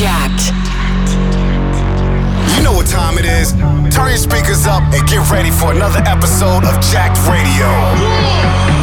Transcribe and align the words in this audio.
Jacked. 0.00 0.54
You 2.56 2.62
know 2.62 2.72
what 2.72 2.86
time 2.86 3.18
it 3.18 3.26
is. 3.26 3.52
Turn 3.94 4.08
your 4.08 4.16
speakers 4.16 4.66
up 4.66 4.82
and 4.94 5.06
get 5.06 5.30
ready 5.30 5.50
for 5.50 5.72
another 5.72 6.00
episode 6.06 6.64
of 6.64 6.80
Jacked 6.80 7.18
Radio. 7.28 8.79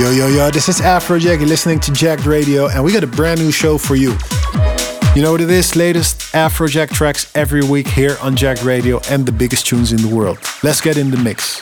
Yo, 0.00 0.10
yo, 0.12 0.28
yo, 0.28 0.50
this 0.50 0.66
is 0.66 0.80
Afrojack. 0.80 1.40
You're 1.40 1.46
listening 1.46 1.78
to 1.80 1.92
Jacked 1.92 2.24
Radio, 2.24 2.68
and 2.68 2.82
we 2.82 2.90
got 2.90 3.04
a 3.04 3.06
brand 3.06 3.38
new 3.38 3.52
show 3.52 3.76
for 3.76 3.96
you. 3.96 4.16
You 5.14 5.20
know 5.20 5.30
what 5.30 5.42
it 5.42 5.50
is? 5.50 5.76
Latest 5.76 6.20
Afrojack 6.32 6.88
tracks 6.88 7.30
every 7.34 7.62
week 7.62 7.86
here 7.86 8.16
on 8.22 8.34
Jacked 8.34 8.64
Radio 8.64 8.98
and 9.10 9.26
the 9.26 9.32
biggest 9.32 9.66
tunes 9.66 9.92
in 9.92 10.00
the 10.00 10.08
world. 10.08 10.38
Let's 10.62 10.80
get 10.80 10.96
in 10.96 11.10
the 11.10 11.18
mix. 11.18 11.60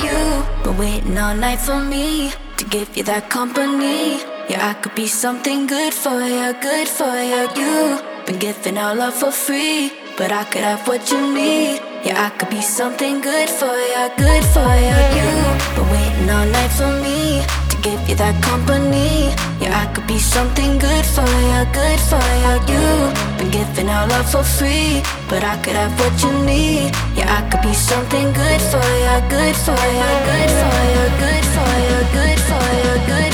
You've 0.00 0.62
been 0.62 0.78
waiting 0.78 1.18
all 1.18 1.34
night 1.34 1.58
for 1.58 1.80
me 1.82 2.30
to 2.58 2.64
give 2.66 2.96
you 2.96 3.02
that 3.02 3.28
company. 3.28 4.18
Yeah, 4.48 4.68
I 4.68 4.74
could 4.74 4.94
be 4.94 5.08
something 5.08 5.66
good 5.66 5.92
for 5.92 6.22
you, 6.22 6.54
good 6.62 6.86
for 6.86 7.18
you. 7.20 7.48
You've 7.56 8.24
been 8.24 8.38
giving 8.38 8.78
all 8.78 8.94
love 8.94 9.14
for 9.14 9.32
free, 9.32 9.90
but 10.16 10.30
I 10.30 10.44
could 10.44 10.62
have 10.62 10.86
what 10.86 11.10
you 11.10 11.34
need. 11.34 11.80
Yeah, 12.04 12.24
I 12.24 12.38
could 12.38 12.50
be 12.50 12.62
something 12.62 13.20
good 13.20 13.48
for 13.48 13.66
you, 13.66 14.10
good 14.16 14.44
for 14.54 14.70
you. 14.78 14.94
You've 15.18 15.74
been 15.74 15.90
waiting 15.90 16.30
all 16.30 16.46
night 16.46 16.70
for 16.70 16.92
me 17.02 17.69
give 17.82 18.08
you 18.08 18.14
that 18.16 18.36
company. 18.42 19.32
Yeah, 19.60 19.82
I 19.82 19.86
could 19.92 20.06
be 20.06 20.18
something 20.18 20.78
good 20.78 21.06
for 21.06 21.26
you, 21.26 21.60
good 21.72 22.00
for 22.10 22.22
you. 22.42 22.52
You've 22.68 23.38
been 23.38 23.50
giving 23.50 23.88
out 23.88 24.08
love 24.08 24.30
for 24.30 24.44
free, 24.44 25.02
but 25.28 25.42
I 25.44 25.56
could 25.62 25.76
have 25.76 25.92
what 26.00 26.14
you 26.22 26.32
need. 26.44 26.92
Yeah, 27.16 27.28
I 27.28 27.48
could 27.48 27.62
be 27.62 27.74
something 27.74 28.32
good 28.32 28.60
for 28.70 28.84
you, 29.04 29.16
good 29.28 29.56
for 29.56 29.80
you, 29.98 30.10
good 30.28 30.50
for 30.60 30.78
you, 30.94 31.04
good 31.24 31.46
for 31.54 31.72
you, 31.86 31.98
good 32.16 32.40
for 32.48 32.62
you, 32.80 32.92
good 33.08 33.18
for 33.18 33.24
you, 33.24 33.29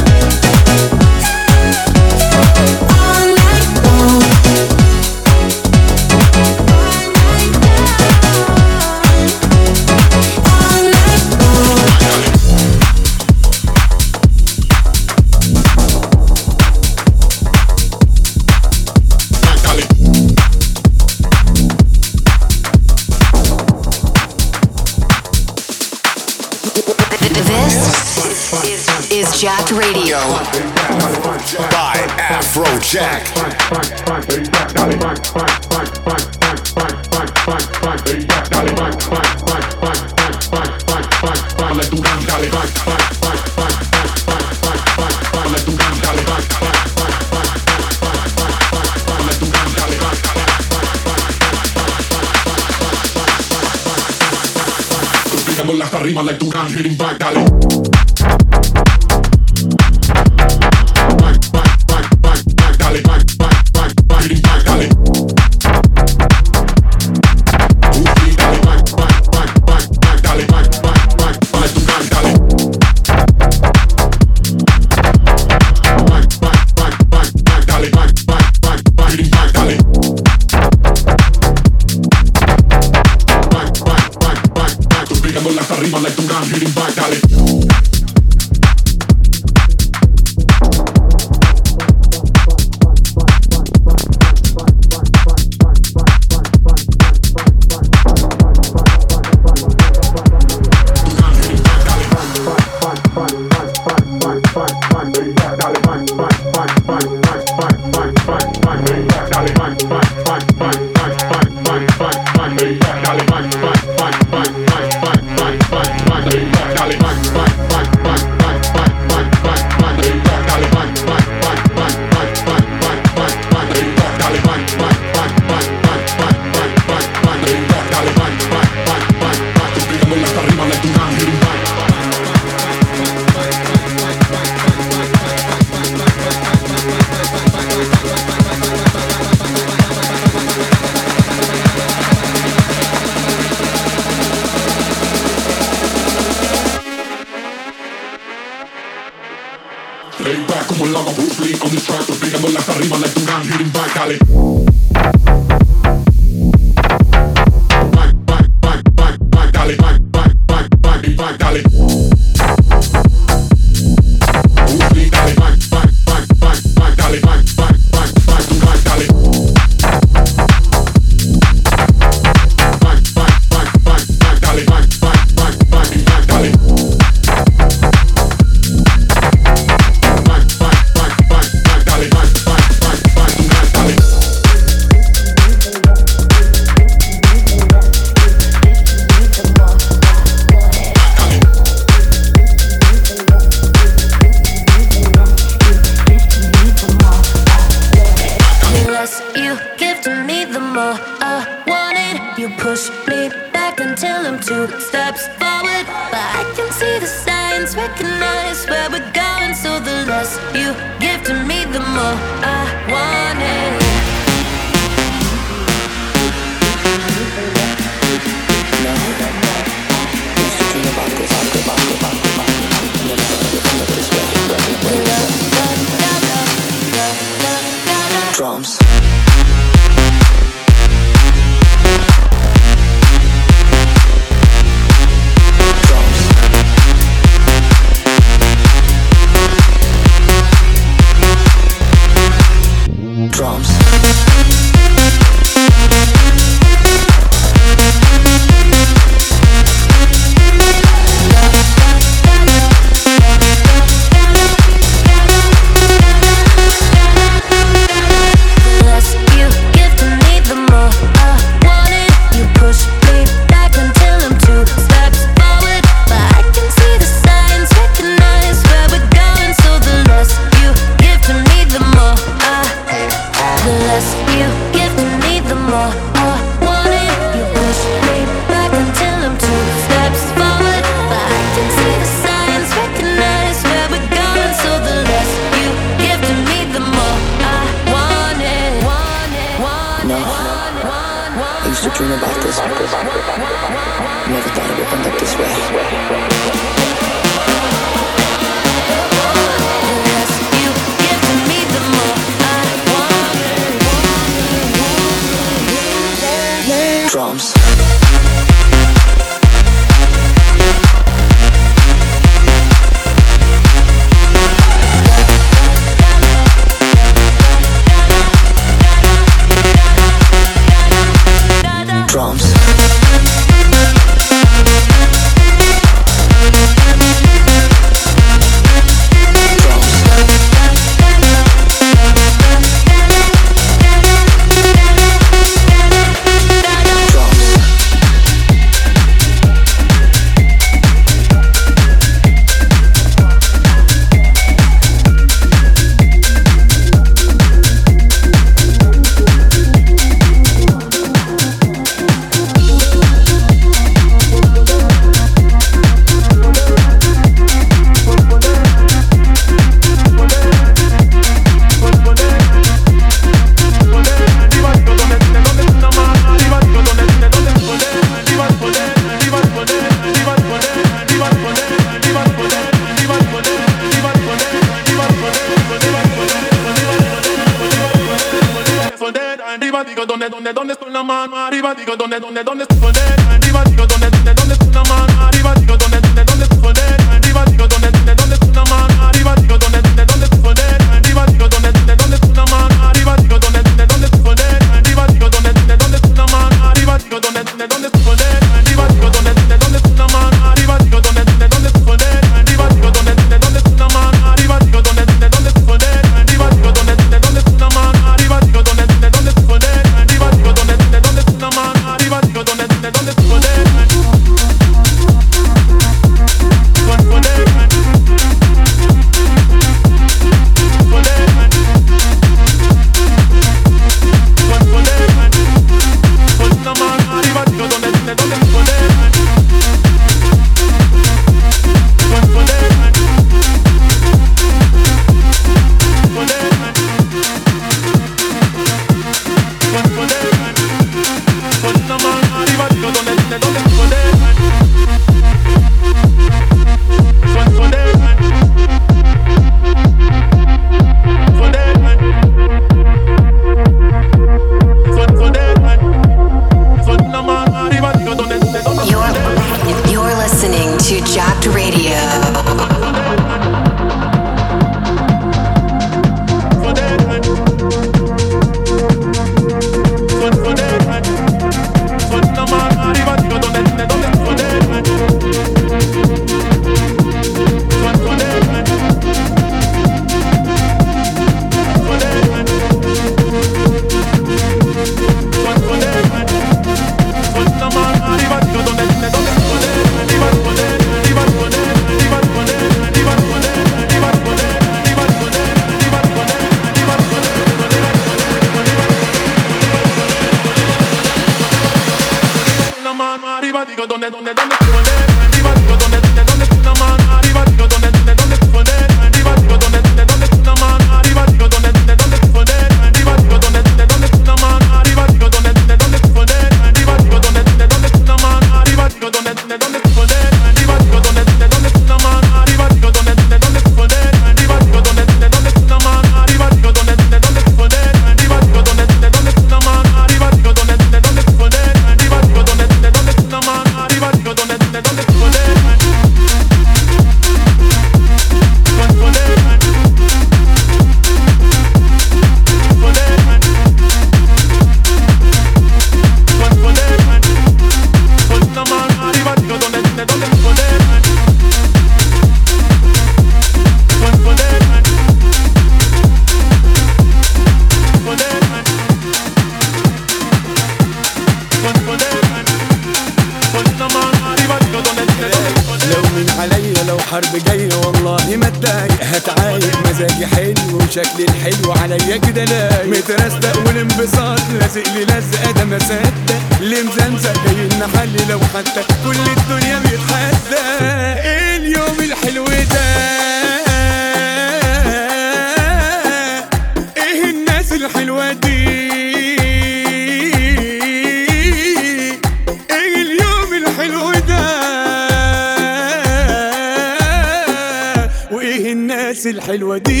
حلوة 599.51 599.77
دي. 599.77 600.00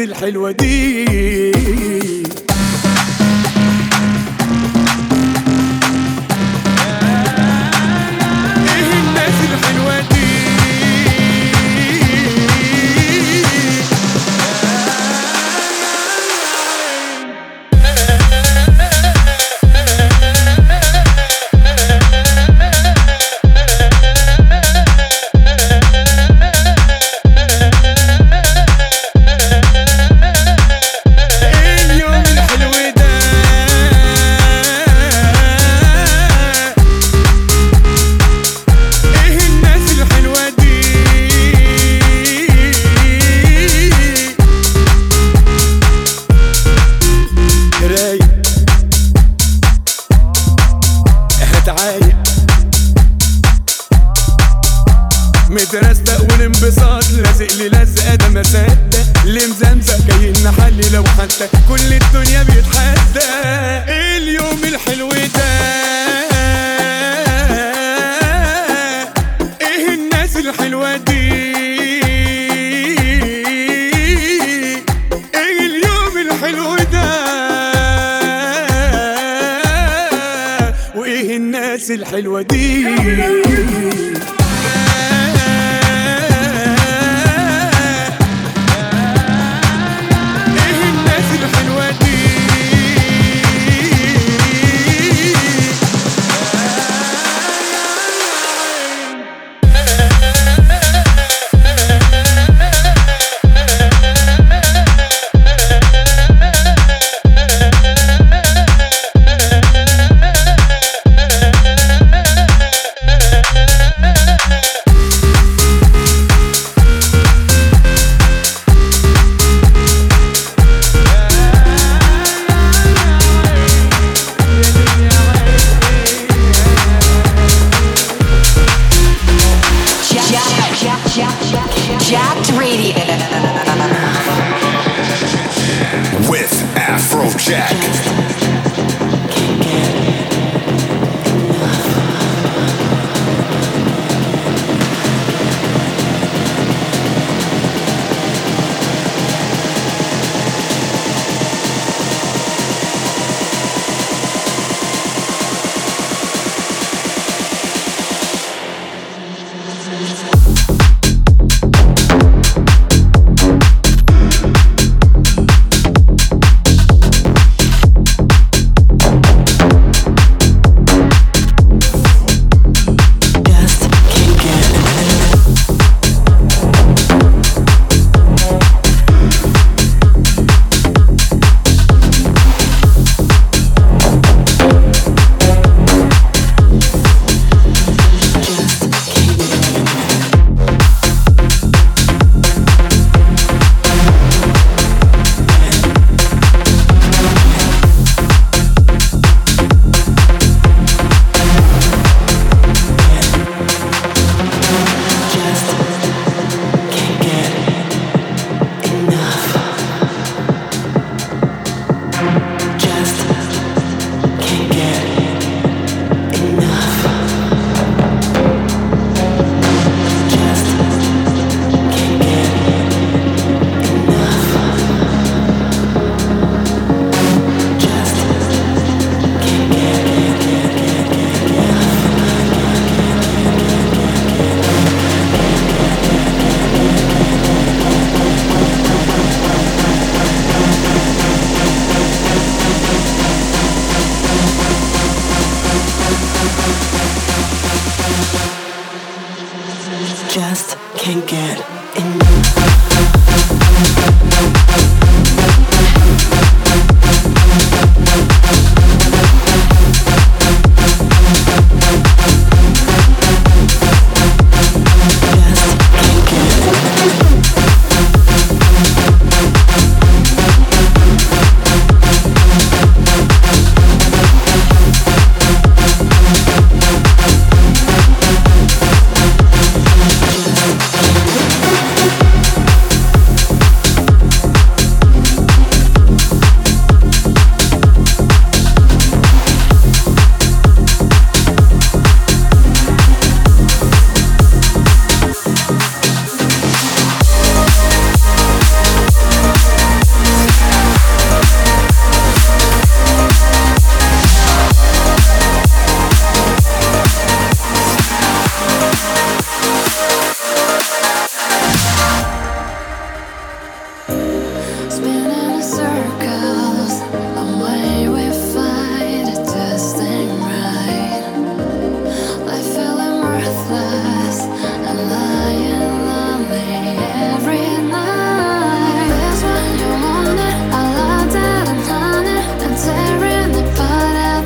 الحلوة 0.00 0.50
دي. 0.50 2.27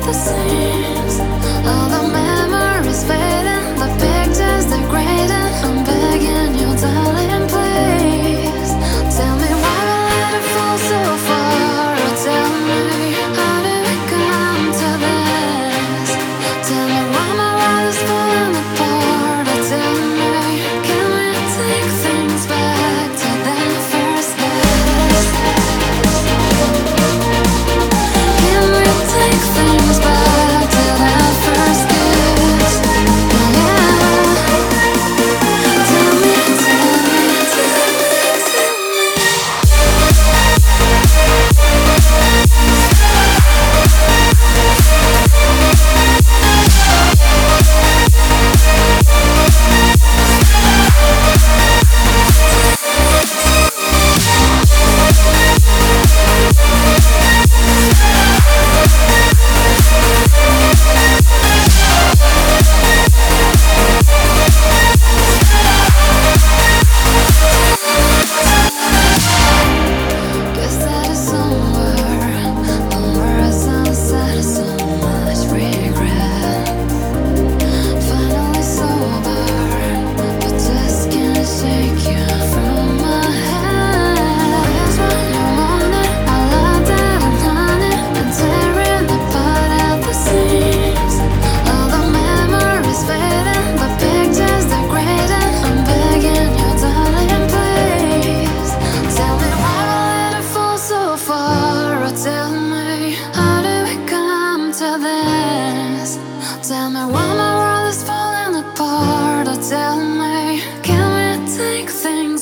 the 0.05 0.11
same. 0.11 0.62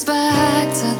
back 0.03 0.73
to 0.73 0.90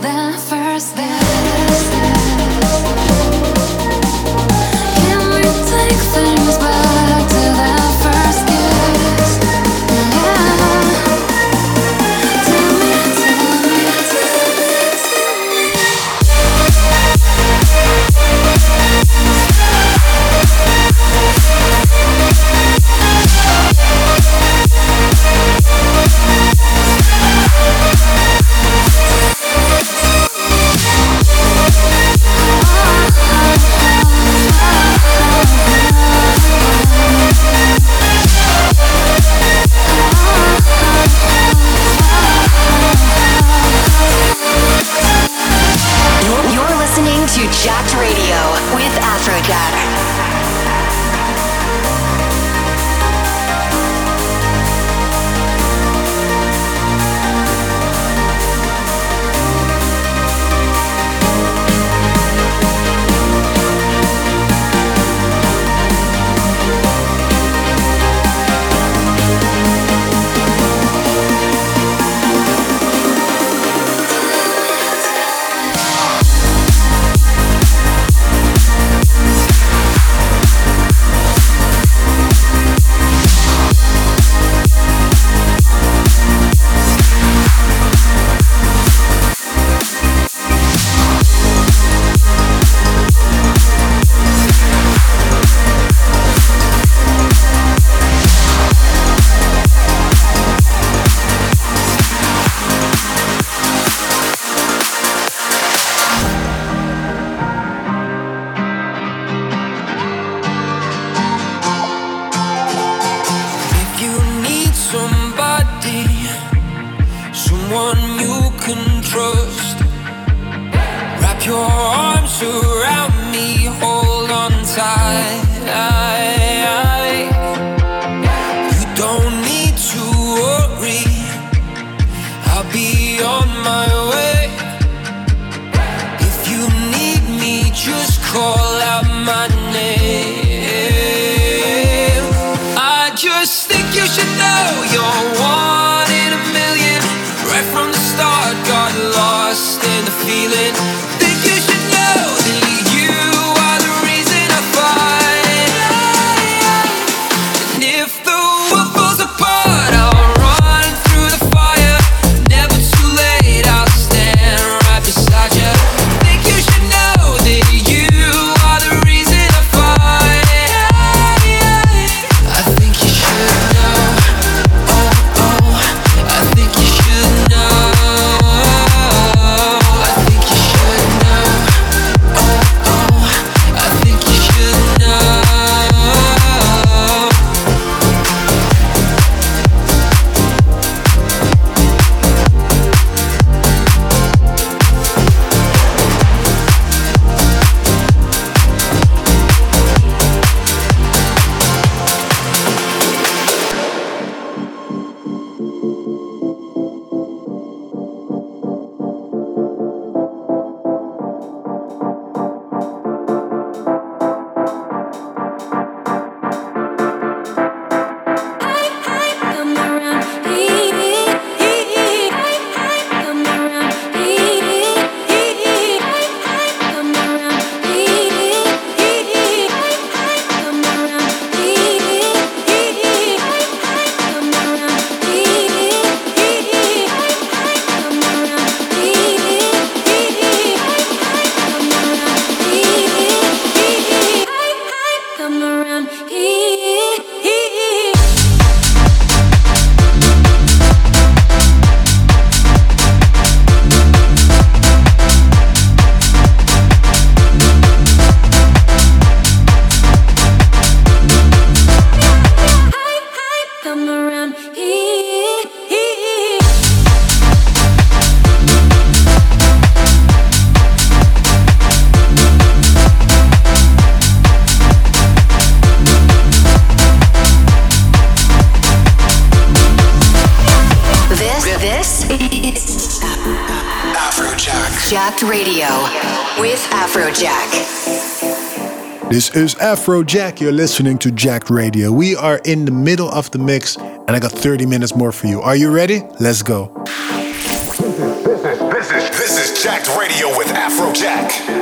It's 289.54 289.74
is 289.74 289.76
Afrojack. 289.82 290.62
You're 290.62 290.72
listening 290.72 291.18
to 291.20 291.32
Jacked 291.32 291.70
Radio. 291.70 292.10
We 292.10 292.38
are 292.38 292.62
in 292.64 292.86
the 292.86 292.92
middle 292.92 293.30
of 293.30 293.52
the 293.52 293.60
mix, 293.60 293.98
and 293.98 294.30
I 294.30 294.40
got 294.40 294.54
30 294.54 294.86
minutes 294.86 295.14
more 295.14 295.34
for 295.34 295.48
you. 295.48 295.62
Are 295.62 295.76
you 295.76 295.92
ready? 295.92 296.22
Let's 296.40 296.64
go. 296.64 296.90
This 297.06 298.00
is, 298.00 298.18
this 298.18 298.64
is, 298.64 298.80
this 298.80 299.12
is, 299.12 299.30
this 299.38 299.72
is 299.72 299.84
Jacked 299.84 300.08
Radio 300.18 300.58
with 300.58 300.68
Afrojack. 300.68 301.81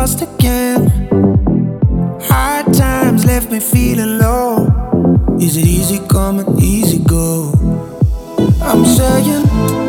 lost 0.00 0.22
again. 0.22 0.88
Hard 2.22 2.72
times 2.72 3.26
left 3.26 3.50
me 3.50 3.60
feeling 3.60 4.18
low. 4.18 4.66
Is 5.38 5.58
it 5.58 5.66
easy 5.66 5.98
come 6.08 6.38
and 6.38 6.58
easy 6.58 7.00
go? 7.04 7.52
I'm 8.62 8.86
saying. 8.86 9.79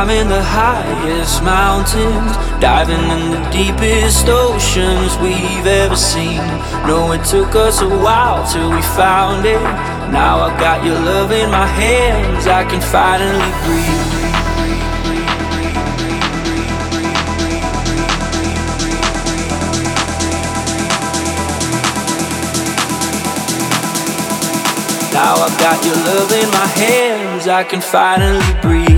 climbing 0.00 0.30
the 0.30 0.42
highest 0.42 1.42
mountains, 1.42 2.32
diving 2.58 2.96
in 2.96 3.32
the 3.32 3.50
deepest 3.50 4.26
oceans 4.28 5.14
we've 5.18 5.66
ever 5.66 5.94
seen. 5.94 6.40
No, 6.88 7.12
it 7.12 7.22
took 7.22 7.54
us 7.54 7.82
a 7.82 7.88
while 7.88 8.50
till 8.50 8.70
we 8.70 8.80
found 8.96 9.44
it. 9.44 9.60
Now 10.10 10.40
I 10.40 10.58
got 10.58 10.82
your 10.86 10.98
love 10.98 11.32
in 11.32 11.50
my 11.50 11.66
hands, 11.66 12.46
I 12.46 12.64
can 12.64 12.80
finally 12.80 13.52
breathe. 13.66 14.20
Now 25.12 25.34
I've 25.44 25.58
got 25.60 25.84
your 25.84 25.96
love 25.96 26.32
in 26.32 26.50
my 26.52 26.66
hands, 26.84 27.48
I 27.48 27.64
can 27.64 27.82
finally 27.82 28.60
breathe. 28.62 28.89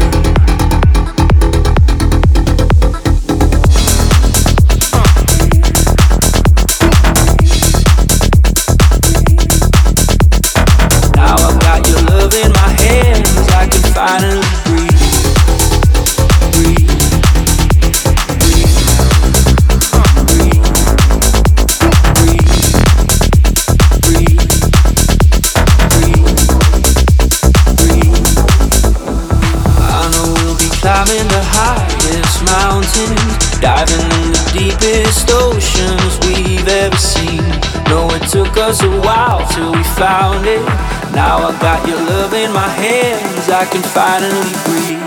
Deepest 34.93 35.31
oceans 35.31 36.19
we've 36.27 36.69
ever 36.69 36.97
seen. 36.97 37.43
No, 37.89 38.09
it 38.11 38.29
took 38.29 38.57
us 38.57 38.83
a 38.83 38.91
while 39.01 39.47
till 39.49 39.73
we 39.73 39.83
found 39.83 40.47
it. 40.47 40.63
Now 41.15 41.39
I 41.49 41.59
got 41.61 41.87
your 41.89 41.99
love 41.99 42.35
in 42.35 42.53
my 42.53 42.69
hands, 42.69 43.49
I 43.49 43.65
can 43.65 43.83
finally 43.83 44.53
breathe. 44.67 45.01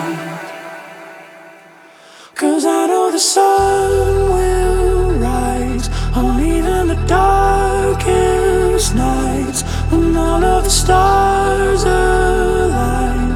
Cause 2.35 2.65
I 2.65 2.87
know 2.87 3.11
the 3.11 3.19
sun 3.19 4.29
will 4.33 5.11
rise 5.19 5.89
on 6.15 6.41
even 6.41 6.87
the 6.87 7.01
darkest 7.07 8.95
nights 8.95 9.61
when 9.89 10.17
all 10.17 10.43
of 10.43 10.63
the 10.63 10.69
stars 10.69 11.83
align. 11.83 13.31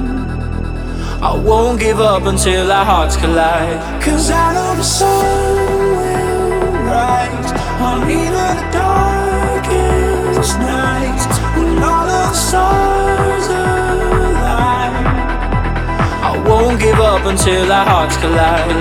I 1.22 1.36
won't 1.38 1.80
give 1.80 2.00
up 2.00 2.24
until 2.24 2.72
our 2.72 2.86
hearts 2.86 3.18
collide. 3.18 4.02
Cause 4.02 4.32
I 4.32 4.54
know 4.54 4.76
the 4.76 4.84
sun 4.84 5.79
rise 6.90 7.52
on 7.80 8.10
even 8.10 8.34
the 8.34 8.54
darkest 8.74 10.54
nights 10.60 11.26
when 11.56 11.78
all 11.84 12.10
of 12.10 12.34
the 12.34 12.38
stars 12.48 13.48
align. 13.48 14.94
I 16.30 16.32
won't 16.48 16.80
give 16.80 17.00
up 17.00 17.24
until 17.26 17.72
our 17.72 17.86
hearts 17.86 18.18
collide. 18.18 18.74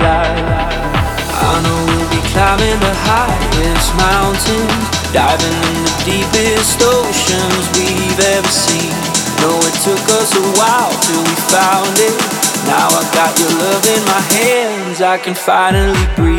I 1.49 1.55
know 1.63 1.79
we'll 1.87 2.09
be 2.11 2.21
climbing 2.33 2.79
the 2.83 2.95
highest 3.09 3.89
mountains, 3.95 4.85
diving 5.13 5.57
in 5.71 5.77
the 5.87 5.95
deepest 6.05 6.81
oceans 6.83 7.63
we've 7.77 8.21
ever 8.35 8.53
seen. 8.67 8.93
No, 9.41 9.55
it 9.63 9.75
took 9.87 10.03
us 10.19 10.29
a 10.35 10.45
while 10.59 10.93
till 11.05 11.23
we 11.23 11.35
found 11.47 11.95
it. 11.95 12.15
Now 12.67 12.91
I 12.91 13.01
got 13.15 13.31
your 13.39 13.53
love 13.63 13.85
in 13.87 14.03
my 14.05 14.21
hands, 14.35 15.01
I 15.01 15.17
can 15.17 15.33
finally 15.33 16.05
breathe. 16.15 16.38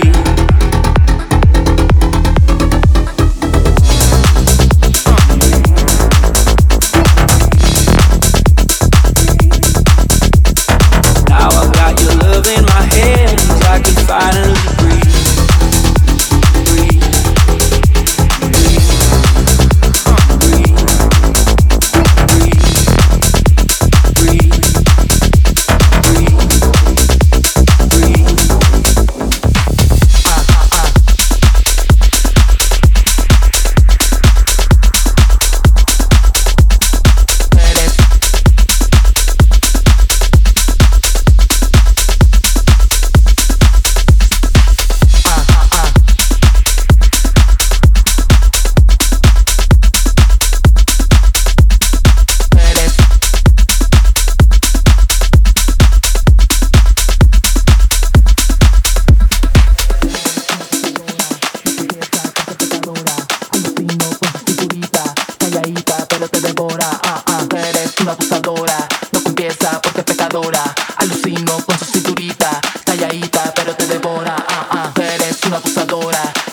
hora. 76.00 76.49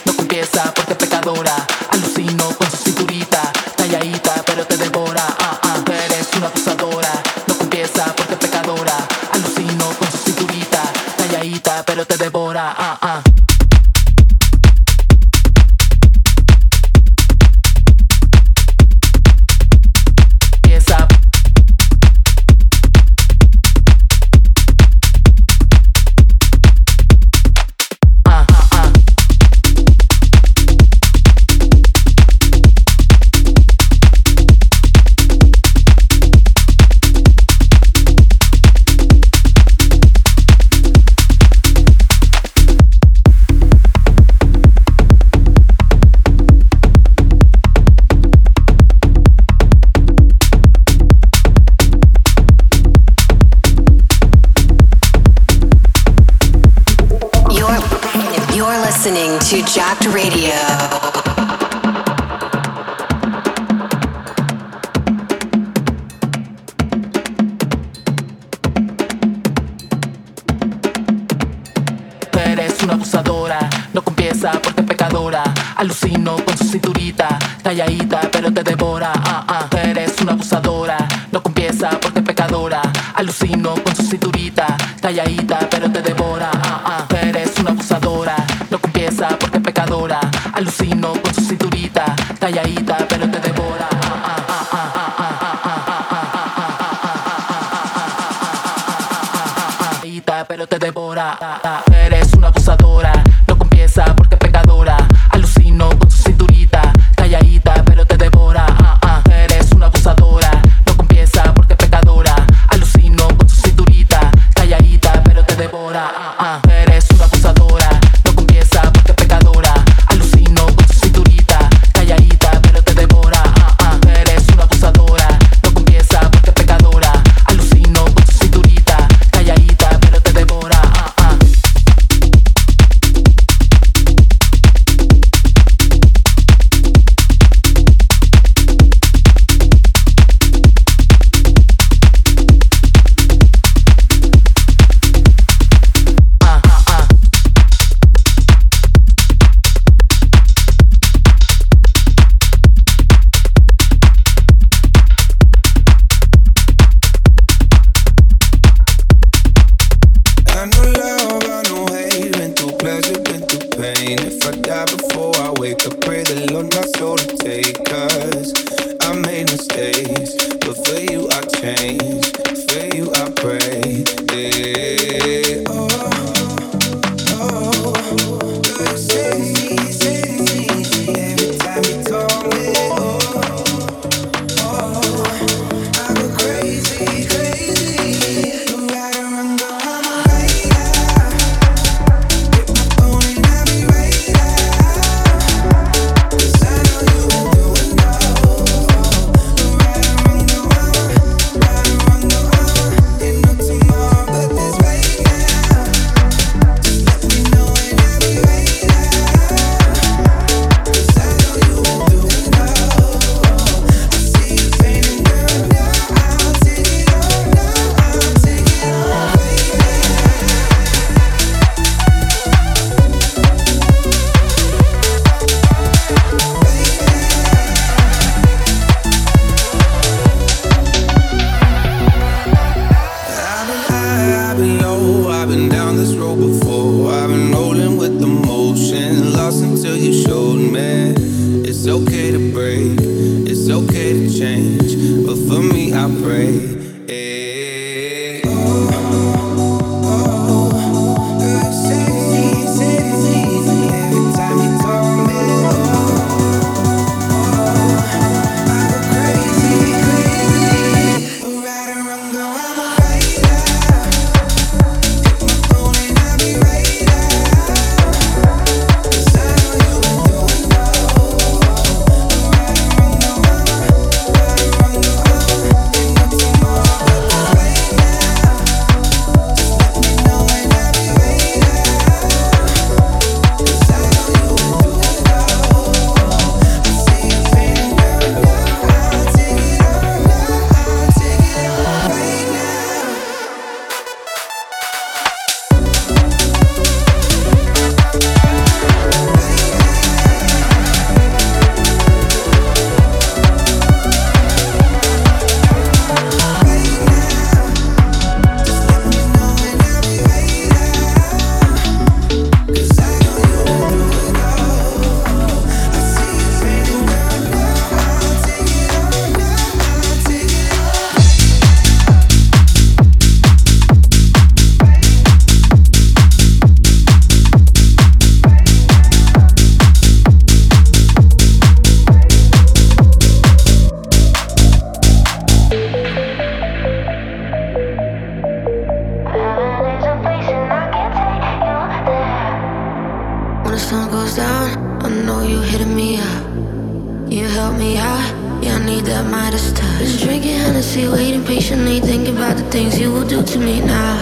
Midas 349.30 349.72
touch. 349.72 349.98
Been 349.98 350.16
drinking 350.16 350.58
Hennessy, 350.58 351.08
waiting 351.08 351.44
patiently, 351.44 352.00
thinking 352.00 352.36
about 352.36 352.56
the 352.56 352.64
things 352.70 352.98
you 352.98 353.12
will 353.12 353.26
do 353.26 353.42
to 353.42 353.58
me 353.58 353.80
now. 353.80 354.14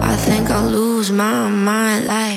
I 0.00 0.14
think 0.16 0.50
I'll 0.50 0.68
lose 0.68 1.10
my 1.10 1.48
mind 1.48 2.06
like. 2.06 2.35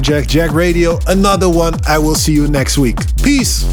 Jack, 0.00 0.26
Jacked 0.26 0.52
Radio, 0.52 0.98
another 1.06 1.48
one. 1.48 1.74
I 1.86 1.98
will 1.98 2.14
see 2.14 2.32
you 2.32 2.48
next 2.48 2.78
week. 2.78 2.96
Peace! 3.22 3.64